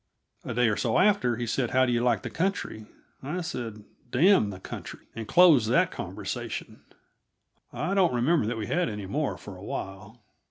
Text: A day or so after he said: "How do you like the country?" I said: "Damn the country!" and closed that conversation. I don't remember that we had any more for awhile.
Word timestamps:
A 0.43 0.55
day 0.55 0.67
or 0.67 0.75
so 0.77 0.97
after 0.97 1.35
he 1.35 1.45
said: 1.45 1.69
"How 1.69 1.85
do 1.85 1.91
you 1.91 2.01
like 2.01 2.23
the 2.23 2.31
country?" 2.31 2.87
I 3.21 3.41
said: 3.41 3.83
"Damn 4.09 4.49
the 4.49 4.59
country!" 4.59 5.01
and 5.13 5.27
closed 5.27 5.69
that 5.69 5.91
conversation. 5.91 6.81
I 7.71 7.93
don't 7.93 8.11
remember 8.15 8.47
that 8.47 8.57
we 8.57 8.65
had 8.65 8.89
any 8.89 9.05
more 9.05 9.37
for 9.37 9.55
awhile. 9.57 10.19